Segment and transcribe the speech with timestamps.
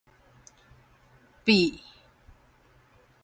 [1.45, 1.77] 撆